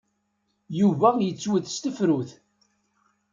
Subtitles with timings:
[0.79, 2.31] Yuba yettwet s tefrut.